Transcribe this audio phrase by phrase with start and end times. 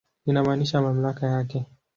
[0.25, 1.65] Linamaanisha mamlaka yake.